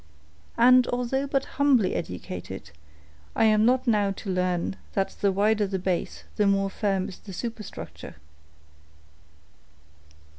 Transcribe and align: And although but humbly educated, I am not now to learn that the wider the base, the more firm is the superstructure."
And 0.57 0.87
although 0.87 1.27
but 1.27 1.45
humbly 1.45 1.93
educated, 1.93 2.71
I 3.35 3.45
am 3.45 3.65
not 3.65 3.85
now 3.85 4.09
to 4.09 4.31
learn 4.31 4.77
that 4.93 5.09
the 5.21 5.31
wider 5.31 5.67
the 5.67 5.77
base, 5.77 6.23
the 6.37 6.47
more 6.47 6.71
firm 6.71 7.07
is 7.07 7.19
the 7.19 7.33
superstructure." 7.33 8.15